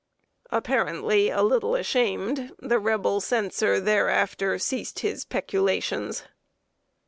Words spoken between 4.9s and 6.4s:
his peculations.